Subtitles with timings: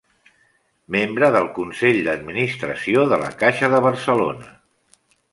[0.93, 4.49] Membre del Consell d'Administració de la Caixa de Barcelona.